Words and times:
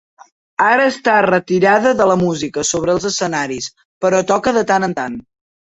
Ara 0.67 0.87
està 0.91 1.17
retirada 1.25 1.93
de 2.01 2.09
la 2.13 2.17
música 2.23 2.67
sobre 2.73 2.97
els 2.97 3.07
escenaris, 3.13 3.69
però 4.07 4.27
toca 4.35 4.57
de 4.59 4.67
tant 4.75 4.91
en 4.91 5.03
tant. 5.03 5.25